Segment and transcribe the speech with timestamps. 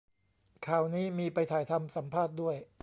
[0.67, 2.55] ข่าวนี้มีไปถ่ายทำ สัมภาษณ์ด้วย